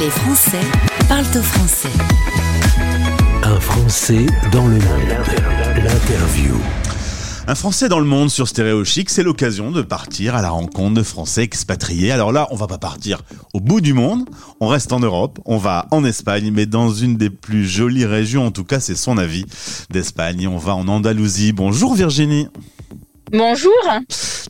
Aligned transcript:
Les 0.00 0.08
Français 0.08 0.62
parlent 1.10 1.26
au 1.36 1.42
français. 1.42 1.90
Un 3.42 3.60
Français 3.60 4.24
dans 4.50 4.66
le 4.66 4.76
monde. 4.76 5.08
L'interview. 5.76 6.54
Un 7.46 7.54
Français 7.54 7.90
dans 7.90 7.98
le 7.98 8.06
monde 8.06 8.30
sur 8.30 8.48
Stéréo 8.48 8.82
Chic, 8.82 9.10
c'est 9.10 9.22
l'occasion 9.22 9.70
de 9.70 9.82
partir 9.82 10.34
à 10.34 10.40
la 10.40 10.48
rencontre 10.48 10.94
de 10.94 11.02
Français 11.02 11.42
expatriés. 11.42 12.12
Alors 12.12 12.32
là, 12.32 12.48
on 12.50 12.56
va 12.56 12.66
pas 12.66 12.78
partir 12.78 13.20
au 13.52 13.60
bout 13.60 13.82
du 13.82 13.92
monde, 13.92 14.26
on 14.60 14.68
reste 14.68 14.94
en 14.94 15.00
Europe, 15.00 15.38
on 15.44 15.58
va 15.58 15.86
en 15.90 16.02
Espagne, 16.06 16.50
mais 16.50 16.64
dans 16.64 16.90
une 16.94 17.18
des 17.18 17.28
plus 17.28 17.66
jolies 17.66 18.06
régions, 18.06 18.46
en 18.46 18.52
tout 18.52 18.64
cas 18.64 18.80
c'est 18.80 18.94
son 18.94 19.18
avis 19.18 19.44
d'Espagne. 19.90 20.48
On 20.48 20.56
va 20.56 20.76
en 20.76 20.88
Andalousie. 20.88 21.52
Bonjour 21.52 21.94
Virginie. 21.94 22.48
Bonjour. 23.32 23.72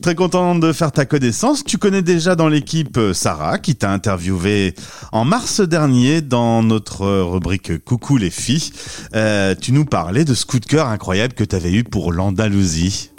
Très 0.01 0.15
content 0.15 0.55
de 0.55 0.73
faire 0.73 0.91
ta 0.91 1.05
connaissance. 1.05 1.63
Tu 1.63 1.77
connais 1.77 2.01
déjà 2.01 2.35
dans 2.35 2.47
l'équipe 2.47 2.97
euh, 2.97 3.13
Sarah 3.13 3.59
qui 3.59 3.75
t'a 3.75 3.91
interviewé 3.91 4.73
en 5.11 5.23
mars 5.23 5.61
dernier 5.61 6.21
dans 6.21 6.63
notre 6.63 7.05
rubrique 7.21 7.77
Coucou 7.83 8.17
les 8.17 8.31
filles. 8.31 8.71
Euh, 9.13 9.53
tu 9.53 9.71
nous 9.71 9.85
parlais 9.85 10.25
de 10.25 10.33
ce 10.33 10.47
coup 10.47 10.59
de 10.59 10.65
cœur 10.65 10.87
incroyable 10.87 11.33
que 11.33 11.43
tu 11.43 11.55
avais 11.55 11.71
eu 11.71 11.83
pour 11.83 12.11
l'Andalousie. 12.11 13.11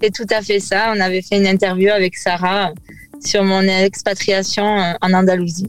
C'est 0.00 0.10
tout 0.10 0.26
à 0.30 0.40
fait 0.40 0.60
ça. 0.60 0.94
On 0.96 1.00
avait 1.00 1.20
fait 1.20 1.36
une 1.36 1.46
interview 1.46 1.90
avec 1.90 2.16
Sarah 2.16 2.72
sur 3.26 3.44
mon 3.44 3.62
expatriation 3.62 4.78
euh, 4.78 4.92
en 5.00 5.12
Andalousie. 5.12 5.68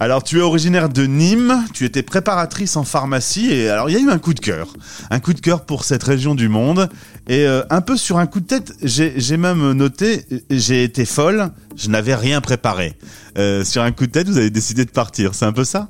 Alors, 0.00 0.22
tu 0.22 0.38
es 0.38 0.42
originaire 0.42 0.88
de 0.88 1.04
Nîmes, 1.04 1.64
tu 1.72 1.84
étais 1.84 2.02
préparatrice 2.02 2.76
en 2.76 2.84
pharmacie 2.84 3.52
et 3.52 3.68
alors 3.68 3.88
il 3.90 3.94
y 3.94 3.96
a 3.96 4.00
eu 4.00 4.10
un 4.10 4.18
coup 4.18 4.34
de 4.34 4.40
cœur, 4.40 4.72
un 5.10 5.20
coup 5.20 5.32
de 5.32 5.40
cœur 5.40 5.64
pour 5.64 5.84
cette 5.84 6.02
région 6.02 6.34
du 6.34 6.48
monde 6.48 6.88
et 7.28 7.46
euh, 7.46 7.62
un 7.70 7.80
peu 7.80 7.96
sur 7.96 8.18
un 8.18 8.26
coup 8.26 8.40
de 8.40 8.46
tête, 8.46 8.72
j'ai 8.82 9.36
même 9.36 9.72
noté, 9.72 10.24
j'ai 10.50 10.84
été 10.84 11.04
folle, 11.04 11.50
je 11.76 11.88
n'avais 11.88 12.14
rien 12.14 12.40
préparé. 12.40 12.94
Euh, 13.38 13.64
sur 13.64 13.82
un 13.82 13.92
coup 13.92 14.06
de 14.06 14.12
tête, 14.12 14.28
vous 14.28 14.38
avez 14.38 14.50
décidé 14.50 14.84
de 14.84 14.90
partir, 14.90 15.34
c'est 15.34 15.44
un 15.44 15.52
peu 15.52 15.64
ça? 15.64 15.88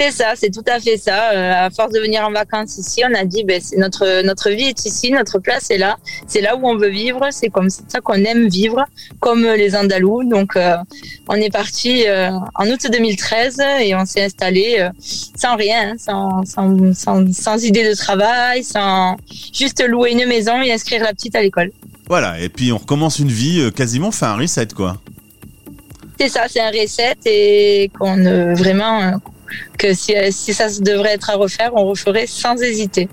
C'est 0.00 0.12
ça, 0.12 0.32
c'est 0.34 0.50
tout 0.50 0.64
à 0.66 0.80
fait 0.80 0.96
ça. 0.96 1.32
Euh, 1.32 1.66
à 1.66 1.68
force 1.68 1.92
de 1.92 2.00
venir 2.00 2.22
en 2.26 2.30
vacances 2.30 2.78
ici, 2.78 3.02
on 3.06 3.14
a 3.14 3.24
dit 3.26 3.44
ben, 3.44 3.60
notre 3.76 4.22
notre 4.22 4.48
vie 4.48 4.68
est 4.68 4.86
ici, 4.86 5.12
notre 5.12 5.38
place 5.38 5.70
est 5.70 5.76
là, 5.76 5.98
c'est 6.26 6.40
là 6.40 6.56
où 6.56 6.66
on 6.66 6.74
veut 6.78 6.88
vivre, 6.88 7.28
c'est 7.30 7.50
comme 7.50 7.68
ça 7.68 8.00
qu'on 8.00 8.14
aime 8.14 8.48
vivre, 8.48 8.82
comme 9.20 9.42
les 9.42 9.76
Andalous. 9.76 10.24
Donc 10.24 10.56
euh, 10.56 10.76
on 11.28 11.34
est 11.34 11.52
parti 11.52 12.04
euh, 12.06 12.30
en 12.54 12.66
août 12.68 12.86
2013 12.90 13.60
et 13.82 13.94
on 13.94 14.06
s'est 14.06 14.24
installé 14.24 14.88
sans 15.00 15.56
rien, 15.56 15.94
sans, 15.98 16.46
sans, 16.46 16.94
sans, 16.94 17.30
sans 17.34 17.62
idée 17.62 17.86
de 17.86 17.94
travail, 17.94 18.64
sans 18.64 19.18
juste 19.52 19.84
louer 19.86 20.12
une 20.12 20.24
maison 20.26 20.62
et 20.62 20.72
inscrire 20.72 21.02
la 21.02 21.12
petite 21.12 21.34
à 21.36 21.42
l'école. 21.42 21.72
Voilà, 22.08 22.40
et 22.40 22.48
puis 22.48 22.72
on 22.72 22.78
recommence 22.78 23.18
une 23.18 23.28
vie 23.28 23.70
quasiment 23.76 24.12
fait 24.12 24.26
un 24.26 24.36
reset 24.36 24.68
quoi. 24.68 24.96
C'est 26.18 26.30
ça, 26.30 26.46
c'est 26.48 26.60
un 26.60 26.70
reset 26.70 27.16
et 27.26 27.90
qu'on 27.98 28.54
vraiment 28.54 29.20
que 29.78 29.94
si, 29.94 30.14
si, 30.30 30.54
ça 30.54 30.68
devrait 30.80 31.14
être 31.14 31.30
à 31.30 31.34
refaire, 31.34 31.72
on 31.74 31.86
referait 31.86 32.26
sans 32.26 32.56
hésiter. 32.56 33.08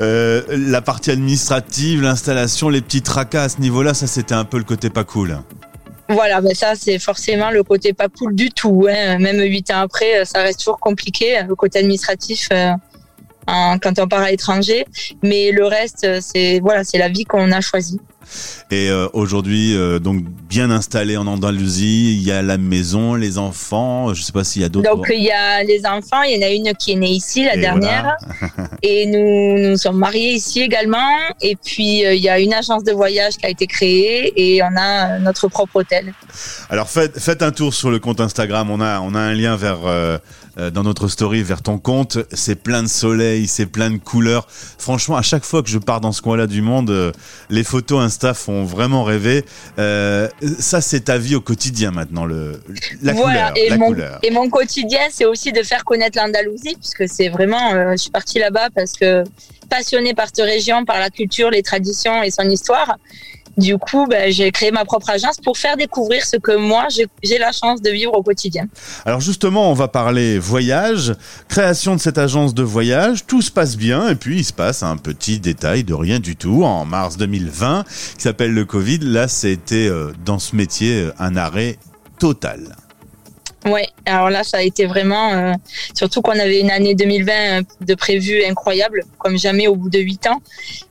Euh, 0.00 0.42
la 0.50 0.80
partie 0.80 1.10
administrative, 1.10 2.02
l'installation, 2.02 2.68
les 2.68 2.80
petits 2.80 3.02
tracas 3.02 3.44
à 3.44 3.48
ce 3.48 3.60
niveau-là, 3.60 3.94
ça 3.94 4.06
c'était 4.06 4.34
un 4.34 4.44
peu 4.44 4.58
le 4.58 4.64
côté 4.64 4.90
pas 4.90 5.04
cool. 5.04 5.38
Voilà, 6.08 6.40
ben 6.40 6.54
ça 6.54 6.74
c'est 6.74 6.98
forcément 6.98 7.50
le 7.50 7.62
côté 7.62 7.92
pas 7.92 8.08
cool 8.08 8.34
du 8.34 8.50
tout. 8.50 8.86
Hein. 8.90 9.18
Même 9.18 9.40
huit 9.40 9.70
ans 9.70 9.80
après, 9.80 10.24
ça 10.24 10.42
reste 10.42 10.58
toujours 10.60 10.80
compliqué. 10.80 11.40
Le 11.46 11.54
côté 11.54 11.78
administratif, 11.78 12.48
quand 13.80 13.98
on 13.98 14.08
part 14.08 14.22
à 14.22 14.30
l'étranger, 14.30 14.84
mais 15.22 15.50
le 15.50 15.64
reste, 15.64 16.06
c'est 16.20 16.60
voilà, 16.60 16.84
c'est 16.84 16.98
la 16.98 17.08
vie 17.08 17.24
qu'on 17.24 17.50
a 17.52 17.60
choisie. 17.60 18.00
Et 18.70 18.88
euh, 18.88 19.08
aujourd'hui, 19.12 19.76
euh, 19.76 19.98
donc 19.98 20.22
bien 20.48 20.70
installé 20.70 21.16
en 21.16 21.26
Andalousie, 21.26 22.14
il 22.16 22.22
y 22.22 22.30
a 22.30 22.42
la 22.42 22.58
maison, 22.58 23.14
les 23.14 23.38
enfants. 23.38 24.14
Je 24.14 24.22
sais 24.22 24.32
pas 24.32 24.44
s'il 24.44 24.62
y 24.62 24.64
a 24.64 24.68
d'autres. 24.68 24.88
Donc 24.88 25.10
il 25.12 25.22
y 25.22 25.30
a 25.30 25.64
les 25.64 25.84
enfants. 25.86 26.22
Il 26.22 26.36
y 26.36 26.44
en 26.44 26.46
a 26.46 26.50
une 26.50 26.72
qui 26.76 26.92
est 26.92 26.96
née 26.96 27.10
ici, 27.10 27.44
la 27.44 27.56
dernière. 27.56 28.16
et 28.82 29.06
nous 29.06 29.70
nous 29.70 29.76
sommes 29.76 29.98
mariés 29.98 30.34
ici 30.34 30.60
également. 30.60 31.10
Et 31.40 31.56
puis 31.56 32.06
euh, 32.06 32.14
il 32.14 32.22
y 32.22 32.28
a 32.28 32.38
une 32.38 32.54
agence 32.54 32.84
de 32.84 32.92
voyage 32.92 33.36
qui 33.36 33.46
a 33.46 33.50
été 33.50 33.66
créée 33.66 34.32
et 34.36 34.62
on 34.62 34.76
a 34.76 35.18
notre 35.18 35.48
propre 35.48 35.76
hôtel. 35.76 36.12
Alors 36.68 36.88
faites, 36.88 37.18
faites 37.18 37.42
un 37.42 37.50
tour 37.50 37.74
sur 37.74 37.90
le 37.90 37.98
compte 37.98 38.20
Instagram. 38.20 38.70
On 38.70 38.80
a 38.80 39.00
on 39.00 39.14
a 39.14 39.20
un 39.20 39.34
lien 39.34 39.56
vers 39.56 39.80
dans 40.56 40.82
notre 40.82 41.08
story 41.08 41.42
vers 41.42 41.62
ton 41.62 41.78
compte. 41.78 42.18
C'est 42.32 42.56
plein 42.56 42.82
de 42.82 42.88
soleil, 42.88 43.46
c'est 43.46 43.66
plein 43.66 43.90
de 43.90 43.98
couleurs. 43.98 44.46
Franchement, 44.48 45.16
à 45.16 45.22
chaque 45.22 45.44
fois 45.44 45.62
que 45.62 45.68
je 45.68 45.78
pars 45.78 46.00
dans 46.00 46.12
ce 46.12 46.22
coin-là 46.22 46.46
du 46.46 46.62
monde, 46.62 47.12
les 47.48 47.64
photos 47.64 48.02
Insta 48.02 48.34
font 48.34 48.64
vraiment 48.64 49.04
rêvé. 49.04 49.44
Euh, 49.78 50.28
ça, 50.58 50.80
c'est 50.80 51.00
ta 51.00 51.18
vie 51.18 51.34
au 51.34 51.40
quotidien 51.40 51.90
maintenant, 51.90 52.24
le, 52.24 52.60
la 53.02 53.12
voilà, 53.12 53.50
couleur. 53.50 53.52
Et, 53.56 53.68
la 53.70 53.76
mon, 53.76 53.86
couleur. 53.86 54.18
et 54.22 54.30
mon 54.30 54.48
quotidien, 54.48 55.00
c'est 55.10 55.24
aussi 55.24 55.52
de 55.52 55.62
faire 55.62 55.84
connaître 55.84 56.18
l'Andalousie, 56.18 56.76
puisque 56.76 57.08
c'est 57.08 57.28
vraiment, 57.28 57.72
euh, 57.72 57.92
je 57.92 57.96
suis 57.96 58.10
partie 58.10 58.38
là-bas 58.38 58.68
parce 58.74 58.92
que 58.92 59.24
passionnée 59.68 60.14
par 60.14 60.26
cette 60.26 60.44
région, 60.44 60.84
par 60.84 60.98
la 60.98 61.10
culture, 61.10 61.50
les 61.50 61.62
traditions 61.62 62.22
et 62.22 62.30
son 62.30 62.48
histoire. 62.48 62.96
Du 63.56 63.76
coup, 63.78 64.06
ben, 64.06 64.32
j'ai 64.32 64.50
créé 64.52 64.70
ma 64.70 64.84
propre 64.84 65.10
agence 65.10 65.36
pour 65.38 65.58
faire 65.58 65.76
découvrir 65.76 66.24
ce 66.24 66.36
que 66.36 66.56
moi, 66.56 66.88
j'ai 67.22 67.38
la 67.38 67.52
chance 67.52 67.82
de 67.82 67.90
vivre 67.90 68.14
au 68.14 68.22
quotidien. 68.22 68.66
Alors 69.04 69.20
justement, 69.20 69.70
on 69.70 69.74
va 69.74 69.88
parler 69.88 70.38
voyage, 70.38 71.14
création 71.48 71.94
de 71.94 72.00
cette 72.00 72.18
agence 72.18 72.54
de 72.54 72.62
voyage, 72.62 73.26
tout 73.26 73.42
se 73.42 73.50
passe 73.50 73.76
bien, 73.76 74.08
et 74.08 74.14
puis 74.14 74.38
il 74.38 74.44
se 74.44 74.52
passe 74.52 74.82
un 74.82 74.96
petit 74.96 75.40
détail 75.40 75.84
de 75.84 75.94
rien 75.94 76.20
du 76.20 76.36
tout 76.36 76.64
en 76.64 76.84
mars 76.84 77.16
2020 77.16 77.84
qui 78.16 78.22
s'appelle 78.22 78.54
le 78.54 78.64
Covid. 78.64 78.98
Là, 79.02 79.28
c'était 79.28 79.88
euh, 79.88 80.12
dans 80.24 80.38
ce 80.38 80.56
métier 80.56 81.02
euh, 81.02 81.12
un 81.18 81.36
arrêt 81.36 81.76
total. 82.18 82.76
Ouais, 83.66 83.88
alors 84.10 84.30
là, 84.30 84.44
ça 84.44 84.58
a 84.58 84.62
été 84.62 84.86
vraiment, 84.86 85.32
euh, 85.32 85.52
surtout 85.94 86.22
qu'on 86.22 86.38
avait 86.38 86.60
une 86.60 86.70
année 86.70 86.94
2020 86.94 87.32
euh, 87.32 87.62
de 87.80 87.94
prévu 87.94 88.44
incroyable, 88.44 89.04
comme 89.18 89.38
jamais 89.38 89.66
au 89.66 89.76
bout 89.76 89.90
de 89.90 89.98
huit 89.98 90.26
ans. 90.26 90.42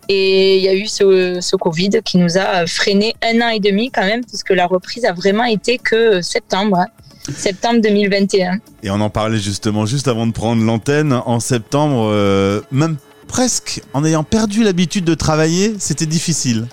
Et 0.07 0.57
il 0.57 0.63
y 0.63 0.68
a 0.68 0.74
eu 0.74 0.88
ce, 0.88 1.40
ce 1.41 1.56
Covid 1.56 2.02
qui 2.03 2.18
nous 2.18 2.38
a 2.38 2.66
freiné 2.66 3.13
un 3.22 3.41
an 3.41 3.50
et 3.50 3.59
demi 3.59 3.91
quand 3.91 4.06
même, 4.06 4.25
puisque 4.25 4.52
la 4.52 4.66
reprise 4.66 5.06
a 5.06 5.13
vraiment 5.13 5.46
été 5.46 5.78
que 5.78 6.22
septembre. 6.22 6.78
Hein. 6.79 6.88
septembre 7.35 7.81
2021. 7.81 8.59
Et 8.84 8.90
on 8.90 9.00
en 9.02 9.09
parlait 9.09 9.38
justement 9.38 9.85
juste 9.85 10.08
avant 10.08 10.25
de 10.25 10.31
prendre 10.31 10.63
l'antenne. 10.63 11.13
En 11.13 11.40
septembre, 11.40 12.09
euh, 12.12 12.62
même 12.72 12.97
presque 13.28 13.81
en 13.94 14.03
ayant 14.03 14.24
perdu 14.24 14.63
l'habitude 14.63 15.06
de 15.06 15.13
travailler, 15.13 15.75
c'était 15.78 16.08
difficile 16.08 16.68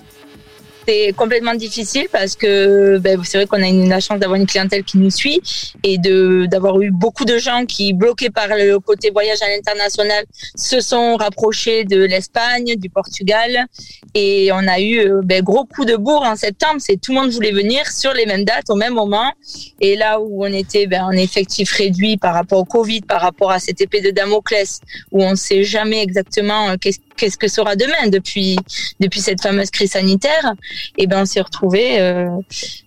c'est 0.87 1.13
complètement 1.17 1.53
difficile 1.53 2.07
parce 2.11 2.35
que 2.35 2.97
ben, 2.99 3.19
c'est 3.23 3.37
vrai 3.37 3.47
qu'on 3.47 3.61
a 3.61 3.67
une, 3.67 3.89
la 3.89 3.99
chance 3.99 4.19
d'avoir 4.19 4.39
une 4.39 4.45
clientèle 4.45 4.83
qui 4.83 4.97
nous 4.97 5.09
suit 5.09 5.41
et 5.83 5.97
de 5.97 6.45
d'avoir 6.45 6.79
eu 6.81 6.91
beaucoup 6.91 7.25
de 7.25 7.37
gens 7.37 7.65
qui, 7.65 7.93
bloqués 7.93 8.29
par 8.29 8.47
le 8.47 8.79
côté 8.79 9.09
voyage 9.09 9.41
à 9.41 9.49
l'international, 9.49 10.23
se 10.55 10.79
sont 10.79 11.17
rapprochés 11.17 11.83
de 11.83 12.01
l'Espagne, 12.03 12.75
du 12.77 12.89
Portugal. 12.89 13.65
Et 14.13 14.49
on 14.53 14.65
a 14.67 14.79
eu 14.79 14.99
euh, 14.99 15.21
ben, 15.23 15.43
gros 15.43 15.65
coup 15.65 15.83
de 15.83 15.95
bourre 15.95 16.23
en 16.23 16.35
septembre. 16.35 16.77
C'est 16.79 16.99
tout 17.01 17.11
le 17.13 17.19
monde 17.19 17.31
voulait 17.31 17.51
venir 17.51 17.85
sur 17.91 18.13
les 18.13 18.25
mêmes 18.25 18.45
dates, 18.45 18.69
au 18.69 18.75
même 18.75 18.93
moment. 18.93 19.33
Et 19.81 19.95
là 19.95 20.21
où 20.21 20.45
on 20.45 20.53
était 20.53 20.87
ben, 20.87 21.03
en 21.03 21.11
effectif 21.11 21.71
réduit 21.73 22.17
par 22.17 22.33
rapport 22.33 22.59
au 22.59 22.65
Covid, 22.65 23.01
par 23.01 23.21
rapport 23.21 23.51
à 23.51 23.59
cette 23.59 23.81
épée 23.81 24.01
de 24.01 24.11
Damoclès, 24.11 24.79
où 25.11 25.21
on 25.23 25.31
ne 25.31 25.35
sait 25.35 25.63
jamais 25.63 26.01
exactement 26.01 26.69
euh, 26.69 26.75
qu'est-ce 26.79 26.99
qu'est-ce 27.17 27.37
que 27.37 27.47
sera 27.47 27.75
demain 27.75 28.07
depuis 28.07 28.57
depuis 28.99 29.21
cette 29.21 29.41
fameuse 29.41 29.71
crise 29.71 29.91
sanitaire? 29.91 30.53
Et 30.97 31.03
eh 31.03 31.07
ben 31.07 31.21
on 31.23 31.25
s'est 31.25 31.41
retrouvé 31.41 31.99
euh, 31.99 32.29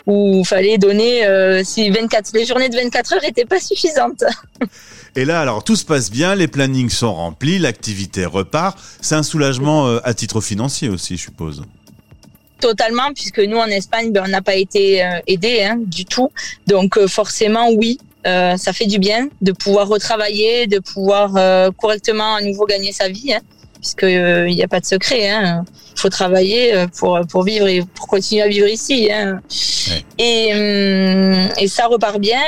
où 0.06 0.40
il 0.40 0.46
fallait 0.46 0.78
donner 0.78 1.26
euh, 1.26 1.62
si 1.64 1.90
24 1.90 2.32
les 2.34 2.46
journées 2.46 2.68
de 2.68 2.76
24 2.76 3.14
heures 3.14 3.22
n'étaient 3.22 3.44
pas 3.44 3.60
suffisantes. 3.60 4.24
Et 5.16 5.24
là, 5.24 5.40
alors 5.40 5.64
tout 5.64 5.76
se 5.76 5.84
passe 5.84 6.10
bien, 6.10 6.34
les 6.34 6.48
plannings 6.48 6.90
sont 6.90 7.12
remplis, 7.12 7.58
l'activité 7.58 8.24
repart. 8.24 8.78
C'est 9.00 9.16
un 9.16 9.22
soulagement 9.22 9.88
euh, 9.88 9.98
à 10.04 10.14
titre 10.14 10.40
financier 10.40 10.88
aussi, 10.88 11.16
je 11.16 11.22
suppose. 11.22 11.64
Totalement, 12.60 13.12
puisque 13.14 13.40
nous 13.40 13.56
en 13.56 13.66
Espagne, 13.66 14.12
ben, 14.12 14.22
on 14.26 14.28
n'a 14.28 14.42
pas 14.42 14.54
été 14.54 15.04
euh, 15.04 15.18
aidés 15.26 15.62
hein, 15.62 15.78
du 15.78 16.04
tout. 16.04 16.30
Donc 16.66 16.98
forcément, 17.06 17.70
oui, 17.70 17.98
euh, 18.26 18.56
ça 18.56 18.72
fait 18.72 18.86
du 18.86 18.98
bien 18.98 19.28
de 19.40 19.52
pouvoir 19.52 19.88
retravailler, 19.88 20.66
de 20.66 20.78
pouvoir 20.78 21.32
correctement 21.76 22.36
à 22.36 22.42
nouveau 22.42 22.66
gagner 22.66 22.92
sa 22.92 23.08
vie. 23.08 23.32
Hein 23.32 23.40
puisque 23.80 24.02
il 24.02 24.16
euh, 24.16 24.48
n'y 24.48 24.62
a 24.62 24.68
pas 24.68 24.80
de 24.80 24.86
secret. 24.86 25.28
Hein. 25.28 25.64
Il 25.94 26.00
faut 26.00 26.08
travailler 26.08 26.74
euh, 26.74 26.86
pour 26.86 27.20
pour 27.28 27.42
vivre 27.42 27.66
et 27.66 27.82
pour 27.82 28.06
continuer 28.06 28.42
à 28.42 28.48
vivre 28.48 28.68
ici. 28.68 29.10
Hein. 29.10 29.40
Ouais. 29.88 30.04
Et, 30.18 30.54
hum, 30.54 31.48
et 31.58 31.68
ça 31.68 31.86
repart 31.86 32.18
bien. 32.18 32.40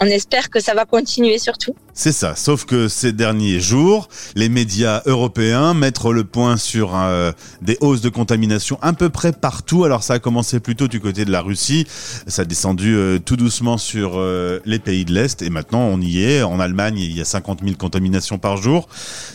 On 0.00 0.06
espère 0.06 0.50
que 0.50 0.60
ça 0.60 0.74
va 0.74 0.84
continuer 0.84 1.38
surtout. 1.38 1.74
C'est 1.92 2.12
ça, 2.12 2.34
sauf 2.34 2.64
que 2.64 2.88
ces 2.88 3.12
derniers 3.12 3.60
jours, 3.60 4.08
les 4.34 4.48
médias 4.48 5.02
européens 5.06 5.74
mettent 5.74 6.02
le 6.04 6.24
point 6.24 6.56
sur 6.56 6.96
euh, 6.96 7.30
des 7.62 7.78
hausses 7.80 8.00
de 8.00 8.08
contamination 8.08 8.78
à 8.82 8.92
peu 8.92 9.08
près 9.08 9.32
partout. 9.32 9.84
Alors 9.84 10.02
ça 10.02 10.14
a 10.14 10.18
commencé 10.18 10.58
plutôt 10.58 10.88
du 10.88 11.00
côté 11.00 11.24
de 11.24 11.30
la 11.30 11.40
Russie, 11.40 11.86
ça 12.26 12.42
a 12.42 12.44
descendu 12.44 12.96
euh, 12.96 13.20
tout 13.20 13.36
doucement 13.36 13.78
sur 13.78 14.14
euh, 14.16 14.58
les 14.64 14.80
pays 14.80 15.04
de 15.04 15.12
l'Est 15.12 15.40
et 15.42 15.50
maintenant 15.50 15.82
on 15.82 16.00
y 16.00 16.24
est. 16.24 16.42
En 16.42 16.58
Allemagne, 16.58 16.98
il 16.98 17.16
y 17.16 17.20
a 17.20 17.24
50 17.24 17.60
000 17.62 17.76
contaminations 17.76 18.38
par 18.38 18.56
jour. 18.56 18.88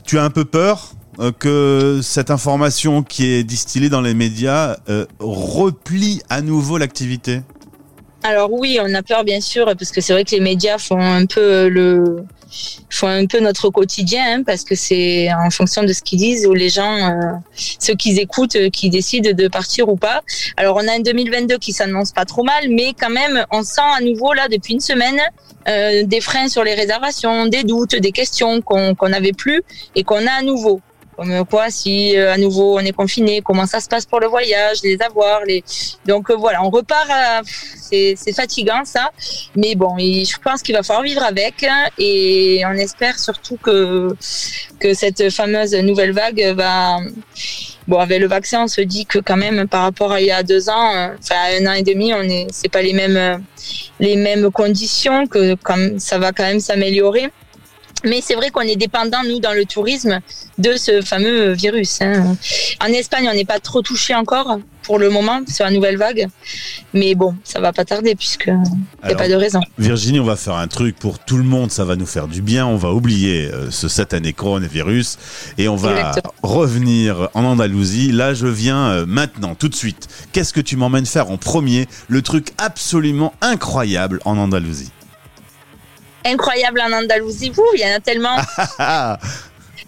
Tu 0.05 0.19
as 0.19 0.23
un 0.23 0.29
peu 0.29 0.43
peur 0.43 0.93
que 1.39 1.99
cette 2.01 2.31
information 2.31 3.03
qui 3.03 3.25
est 3.25 3.43
distillée 3.43 3.89
dans 3.89 3.99
les 3.99 4.13
médias 4.13 4.77
replie 5.19 6.21
à 6.29 6.41
nouveau 6.41 6.77
l'activité? 6.77 7.41
Alors 8.21 8.51
oui, 8.51 8.79
on 8.81 8.93
a 8.93 9.01
peur 9.01 9.23
bien 9.23 9.39
sûr 9.39 9.65
parce 9.65 9.91
que 9.91 10.01
c'est 10.01 10.11
vrai 10.11 10.25
que 10.25 10.31
les 10.31 10.41
médias 10.41 10.77
font 10.77 10.99
un 10.99 11.25
peu 11.25 11.69
le 11.69 12.25
font 12.89 13.07
un 13.07 13.25
peu 13.27 13.39
notre 13.39 13.69
quotidien 13.69 14.23
hein, 14.39 14.43
parce 14.43 14.63
que 14.63 14.75
c'est 14.75 15.31
en 15.33 15.49
fonction 15.51 15.83
de 15.83 15.93
ce 15.93 16.01
qu'ils 16.01 16.19
disent 16.19 16.45
ou 16.47 16.53
les 16.53 16.69
gens 16.69 16.97
euh, 16.97 17.13
ceux 17.53 17.93
qu'ils 17.93 18.19
écoutent 18.19 18.55
euh, 18.55 18.69
qui 18.69 18.89
décident 18.89 19.31
de 19.31 19.47
partir 19.47 19.87
ou 19.87 19.95
pas. 19.95 20.21
Alors 20.57 20.75
on 20.75 20.87
a 20.87 20.93
un 20.93 20.99
2022 20.99 21.57
qui 21.59 21.71
s'annonce 21.71 22.11
pas 22.11 22.25
trop 22.25 22.43
mal 22.43 22.67
mais 22.69 22.93
quand 22.99 23.09
même 23.09 23.45
on 23.51 23.63
sent 23.63 23.81
à 23.97 24.01
nouveau 24.01 24.33
là 24.33 24.47
depuis 24.49 24.73
une 24.73 24.79
semaine 24.81 25.21
euh, 25.67 26.03
des 26.03 26.19
freins 26.19 26.49
sur 26.49 26.63
les 26.63 26.73
réservations, 26.73 27.45
des 27.45 27.63
doutes, 27.63 27.95
des 27.95 28.11
questions 28.11 28.61
qu'on 28.61 28.95
qu'on 28.95 29.09
n'avait 29.09 29.33
plus 29.33 29.61
et 29.95 30.03
qu'on 30.03 30.25
a 30.27 30.31
à 30.31 30.41
nouveau. 30.41 30.81
Comme 31.19 31.45
quoi, 31.45 31.69
si 31.69 32.15
euh, 32.17 32.31
à 32.33 32.37
nouveau 32.37 32.77
on 32.77 32.79
est 32.79 32.93
confiné, 32.93 33.41
comment 33.41 33.65
ça 33.65 33.81
se 33.81 33.89
passe 33.89 34.05
pour 34.05 34.21
le 34.21 34.27
voyage, 34.27 34.77
les 34.83 34.97
avoirs, 35.01 35.41
les. 35.45 35.61
Donc 36.05 36.31
euh, 36.31 36.35
voilà, 36.35 36.63
on 36.63 36.69
repart. 36.69 37.09
à- 37.09 37.41
C'est 37.91 38.15
fatigant 38.35 38.85
ça, 38.85 39.09
mais 39.55 39.73
bon, 39.75 39.97
je 39.97 40.37
pense 40.45 40.61
qu'il 40.61 40.75
va 40.75 40.83
falloir 40.83 41.03
vivre 41.03 41.23
avec 41.23 41.65
et 41.97 42.61
on 42.65 42.73
espère 42.73 43.17
surtout 43.19 43.57
que 43.57 44.15
que 44.79 44.93
cette 44.93 45.29
fameuse 45.31 45.73
nouvelle 45.73 46.11
vague 46.13 46.53
va. 46.55 46.99
Bon, 47.87 47.97
avec 47.97 48.19
le 48.21 48.27
vaccin, 48.27 48.63
on 48.65 48.67
se 48.67 48.81
dit 48.81 49.05
que 49.07 49.17
quand 49.17 49.35
même 49.45 49.67
par 49.67 49.81
rapport 49.81 50.11
à 50.11 50.21
il 50.21 50.27
y 50.27 50.31
a 50.31 50.43
deux 50.43 50.69
ans, 50.69 50.91
enfin 51.19 51.35
un 51.59 51.65
an 51.65 51.73
et 51.73 51.81
demi, 51.83 52.13
on 52.13 52.21
est, 52.21 52.45
c'est 52.53 52.69
pas 52.69 52.83
les 52.83 52.93
mêmes 52.93 53.43
les 53.99 54.15
mêmes 54.15 54.51
conditions, 54.51 55.25
que 55.27 55.55
comme 55.55 55.99
ça 55.99 56.19
va 56.19 56.31
quand 56.31 56.43
même 56.43 56.59
s'améliorer. 56.61 57.25
Mais 58.05 58.21
c'est 58.21 58.35
vrai 58.35 58.49
qu'on 58.49 58.61
est 58.61 58.75
dépendant, 58.77 59.23
nous, 59.27 59.39
dans 59.39 59.53
le 59.53 59.65
tourisme, 59.65 60.19
de 60.57 60.75
ce 60.75 61.01
fameux 61.01 61.51
virus. 61.51 62.01
hein. 62.01 62.35
En 62.81 62.87
Espagne, 62.87 63.27
on 63.29 63.33
n'est 63.33 63.45
pas 63.45 63.59
trop 63.59 63.81
touché 63.81 64.15
encore 64.15 64.59
pour 64.83 64.97
le 64.99 65.09
moment 65.09 65.41
sur 65.47 65.65
la 65.65 65.71
nouvelle 65.71 65.97
vague. 65.97 66.27
Mais 66.93 67.13
bon, 67.13 67.35
ça 67.43 67.59
va 67.59 67.73
pas 67.73 67.85
tarder 67.85 68.15
puisque 68.15 68.47
il 68.47 69.07
n'y 69.07 69.13
a 69.13 69.15
pas 69.15 69.27
de 69.27 69.35
raison. 69.35 69.59
Virginie, 69.77 70.19
on 70.19 70.23
va 70.25 70.35
faire 70.35 70.55
un 70.55 70.67
truc 70.67 70.95
pour 70.97 71.19
tout 71.19 71.37
le 71.37 71.43
monde, 71.43 71.71
ça 71.71 71.83
va 71.85 71.95
nous 71.95 72.05
faire 72.05 72.27
du 72.27 72.41
bien. 72.41 72.65
On 72.65 72.77
va 72.77 72.91
oublier 72.93 73.49
euh, 73.51 73.69
ce 73.69 73.87
satané 73.87 74.33
coronavirus 74.33 75.17
et 75.57 75.67
on 75.67 75.75
va 75.75 75.91
Exactement. 75.99 76.33
revenir 76.41 77.29
en 77.33 77.43
Andalousie. 77.43 78.11
Là, 78.11 78.33
je 78.33 78.47
viens 78.47 78.89
euh, 78.89 79.05
maintenant, 79.05 79.55
tout 79.55 79.69
de 79.69 79.75
suite. 79.75 80.07
Qu'est-ce 80.31 80.53
que 80.53 80.61
tu 80.61 80.75
m'emmènes 80.77 81.05
faire 81.05 81.29
en 81.29 81.37
premier? 81.37 81.87
Le 82.07 82.21
truc 82.21 82.53
absolument 82.57 83.33
incroyable 83.41 84.19
en 84.25 84.37
Andalousie. 84.37 84.91
Incroyable 86.33 86.81
en 86.81 86.91
Andalousie, 86.93 87.49
vous, 87.49 87.65
il 87.75 87.81
y 87.81 87.85
en 87.85 87.95
a 87.95 87.99
tellement. 87.99 88.37
Ah, 88.79 89.17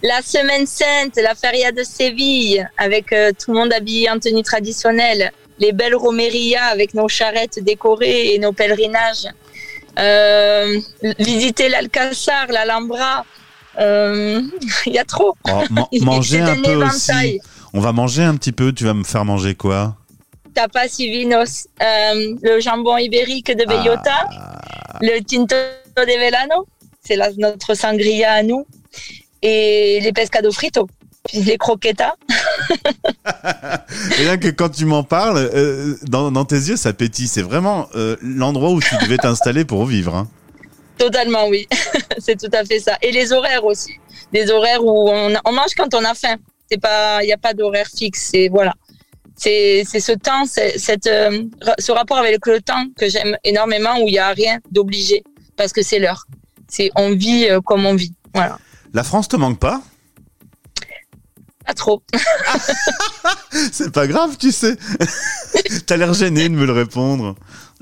La 0.03 0.21
Semaine 0.21 0.65
Sainte, 0.65 1.15
la 1.17 1.35
Feria 1.35 1.71
de 1.71 1.83
Séville, 1.83 2.67
avec 2.77 3.13
euh, 3.13 3.31
tout 3.37 3.51
le 3.53 3.59
monde 3.59 3.71
habillé 3.73 4.09
en 4.09 4.17
tenue 4.19 4.41
traditionnelle, 4.43 5.31
les 5.59 5.71
belles 5.73 5.95
romerías 5.95 6.65
avec 6.65 6.93
nos 6.95 7.07
charrettes 7.07 7.59
décorées 7.63 8.33
et 8.33 8.39
nos 8.39 8.51
pèlerinages, 8.51 9.27
euh, 9.99 10.79
visiter 11.19 11.69
l'Alcazar, 11.69 12.47
l'Alhambra, 12.49 13.25
euh, 13.79 14.41
il 14.87 14.93
y 14.93 14.99
a 14.99 15.05
trop. 15.05 15.35
oh, 15.47 15.63
man- 15.69 15.85
manger 16.01 16.41
un 16.41 16.59
peu 16.61 16.75
aussi. 16.83 17.39
On 17.73 17.79
va 17.79 17.91
manger 17.91 18.23
un 18.23 18.35
petit 18.35 18.51
peu. 18.51 18.73
Tu 18.73 18.83
vas 18.85 18.93
me 18.93 19.03
faire 19.03 19.23
manger 19.23 19.55
quoi? 19.55 19.95
Tapas 20.53 20.95
y 20.99 21.09
vinos, 21.09 21.67
le 21.79 22.59
jambon 22.59 22.97
ibérique 22.97 23.55
de 23.55 23.65
Bellota, 23.65 24.27
Ah. 24.29 24.97
le 24.99 25.19
tinto 25.23 25.55
de 25.95 26.19
Velano, 26.19 26.67
c'est 27.03 27.17
notre 27.37 27.73
sangria 27.75 28.33
à 28.33 28.43
nous, 28.43 28.65
et 29.41 29.99
les 30.01 30.13
pescado 30.13 30.51
fritos, 30.51 30.87
puis 31.27 31.39
les 31.39 31.57
croquetas. 31.57 32.13
Et 34.19 34.25
là 34.25 34.37
que 34.37 34.47
quand 34.49 34.69
tu 34.69 34.85
m'en 34.85 35.03
parles, 35.03 35.37
euh, 35.53 35.95
dans, 36.03 36.31
dans 36.31 36.45
tes 36.45 36.55
yeux, 36.55 36.77
ça 36.77 36.93
pétille. 36.93 37.27
C'est 37.27 37.41
vraiment 37.41 37.87
euh, 37.95 38.15
l'endroit 38.21 38.71
où 38.71 38.81
tu 38.81 38.95
devais 39.01 39.17
t'installer 39.17 39.65
pour 39.65 39.85
vivre. 39.85 40.15
hein. 40.15 40.27
Totalement, 40.97 41.47
oui. 41.47 41.67
c'est 42.19 42.39
tout 42.39 42.49
à 42.53 42.63
fait 42.63 42.79
ça. 42.79 42.97
Et 43.01 43.11
les 43.11 43.33
horaires 43.33 43.65
aussi. 43.65 43.93
Des 44.31 44.49
horaires 44.51 44.83
où 44.83 45.09
on, 45.09 45.33
on 45.45 45.51
mange 45.51 45.73
quand 45.75 45.93
on 45.93 46.03
a 46.05 46.13
faim. 46.13 46.35
C'est 46.69 46.79
pas, 46.79 47.23
il 47.23 47.27
n'y 47.27 47.33
a 47.33 47.37
pas 47.37 47.53
d'horaire 47.53 47.87
fixe. 47.87 48.29
C'est 48.31 48.47
voilà. 48.49 48.73
C'est, 49.35 49.83
ce 49.85 50.11
temps, 50.11 50.45
cette, 50.45 51.07
euh, 51.07 51.43
ce 51.79 51.91
rapport 51.91 52.19
avec 52.19 52.45
le 52.45 52.61
temps 52.61 52.85
que 52.95 53.09
j'aime 53.09 53.35
énormément 53.43 53.95
où 53.99 54.07
il 54.07 54.11
n'y 54.11 54.19
a 54.19 54.29
rien 54.29 54.59
d'obligé 54.71 55.23
parce 55.61 55.73
que 55.73 55.83
c'est 55.83 55.99
l'heure. 55.99 56.25
C'est, 56.67 56.89
on 56.95 57.11
vit 57.15 57.45
euh, 57.49 57.61
comme 57.61 57.85
on 57.85 57.93
vit. 57.95 58.13
Voilà. 58.33 58.57
La 58.93 59.03
France 59.03 59.27
te 59.27 59.35
manque 59.35 59.59
pas? 59.59 59.81
Pas 61.65 61.73
trop. 61.75 62.01
C'est 63.71 63.91
pas 63.91 64.07
grave, 64.07 64.35
tu 64.37 64.51
sais. 64.51 64.75
T'as 65.85 65.97
l'air 65.97 66.13
gêné 66.13 66.49
de 66.49 66.55
me 66.55 66.65
le 66.65 66.71
répondre. 66.73 67.35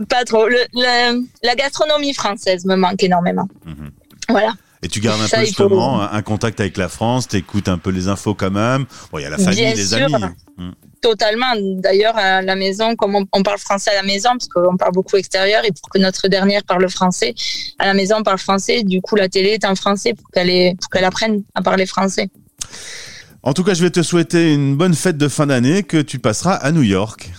Pas 0.10 0.26
trop. 0.26 0.48
Le, 0.48 0.58
le- 0.74 1.26
la 1.44 1.56
gastronomie 1.56 2.14
française 2.14 2.66
me 2.66 2.76
manque 2.76 3.02
énormément. 3.04 3.48
Mhm. 3.66 3.92
Voilà. 4.30 4.54
Et 4.82 4.88
tu 4.88 5.02
gardes 5.02 5.22
un 5.22 5.28
Ça, 5.28 5.40
peu 5.40 5.46
justement 5.46 6.02
un 6.02 6.22
contact 6.22 6.60
avec 6.62 6.78
la 6.78 6.88
France, 6.88 7.28
t'écoutes 7.28 7.68
un 7.68 7.78
peu 7.78 7.90
les 7.90 8.08
infos 8.08 8.34
quand 8.34 8.52
même. 8.52 8.86
Bon, 9.12 9.20
il 9.20 9.24
y 9.24 9.26
a 9.26 9.30
la 9.30 9.38
famille, 9.38 9.56
Bien 9.66 9.74
les 9.74 9.86
sûr. 9.86 9.98
amis. 9.98 10.26
Mm. 10.58 10.72
Totalement. 11.02 11.54
D'ailleurs, 11.58 12.18
à 12.18 12.42
la 12.42 12.56
maison, 12.56 12.96
comme 12.96 13.16
on, 13.16 13.26
on 13.34 13.44
parle 13.44 13.58
français 13.60 13.92
à 13.92 13.96
la 13.96 14.04
maison, 14.04 14.30
parce 14.32 14.48
qu'on 14.48 14.78
parle 14.78 14.94
beaucoup 14.94 15.18
extérieur, 15.18 15.66
et 15.66 15.72
pour 15.72 15.90
que 15.90 15.98
notre 15.98 16.28
dernière 16.30 16.64
parle 16.64 16.90
français, 16.90 17.36
à 17.78 17.86
la 17.88 17.94
maison 17.94 18.18
on 18.20 18.24
parle 18.24 18.38
français. 18.38 18.84
Du 18.84 19.02
coup, 19.02 19.16
la 19.16 19.28
télé 19.28 19.50
est 19.50 19.66
en 19.66 19.76
français 19.76 20.14
pour 20.14 20.30
qu'elle 20.32 20.76
qu'elle 20.92 21.06
apprenne 21.06 21.44
à 21.56 21.62
parler 21.62 21.86
français. 21.86 22.30
En 23.44 23.54
tout 23.54 23.64
cas, 23.64 23.74
je 23.74 23.84
vais 23.84 23.90
te 23.92 24.02
souhaiter 24.02 24.54
une 24.54 24.76
bonne 24.76 24.94
fête 24.96 25.18
de 25.18 25.28
fin 25.28 25.48
d'année 25.48 25.84
que 25.84 26.02
tu 26.02 26.20
passeras 26.20 26.56
à 26.56 26.72
New 26.72 26.84
York. 26.84 27.32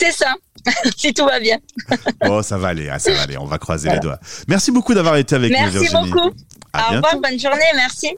C'est 0.00 0.12
ça. 0.12 0.34
si 0.96 1.12
tout 1.14 1.24
va 1.24 1.40
bien. 1.40 1.58
Oh, 2.28 2.42
ça 2.42 2.56
va 2.56 2.68
aller, 2.68 2.88
ah, 2.88 2.98
ça 2.98 3.12
va 3.12 3.22
aller. 3.22 3.36
On 3.36 3.44
va 3.46 3.58
croiser 3.58 3.90
les 3.90 3.98
doigts. 3.98 4.18
Merci 4.48 4.70
beaucoup 4.70 4.94
d'avoir 4.94 5.16
été 5.16 5.34
avec 5.34 5.50
nous, 5.50 5.58
Merci 5.58 5.78
Virginie. 5.78 6.10
beaucoup. 6.10 6.30
À 6.72 6.86
Au 6.86 6.90
bientôt. 6.92 7.06
revoir. 7.08 7.30
Bonne 7.30 7.40
journée. 7.40 7.64
Merci. 7.74 8.16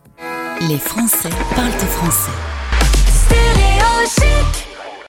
Les 0.68 0.78
Français 0.78 1.30
parlent 1.56 1.68
au 1.68 1.86
français. 1.86 2.30
Stéréo 3.08 4.06
chic 4.08 4.73